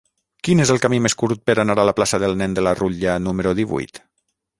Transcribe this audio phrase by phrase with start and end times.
[0.47, 2.73] Quin és el camí més curt per anar a la plaça del Nen de la
[2.79, 4.01] Rutlla número divuit?